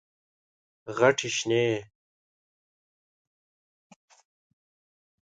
غټي 0.97 1.29
شنې، 1.37 1.65